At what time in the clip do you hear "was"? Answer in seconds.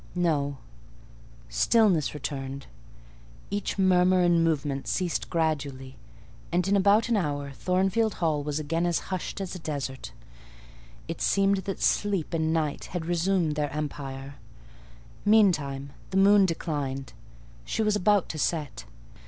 8.41-8.57, 17.83-17.95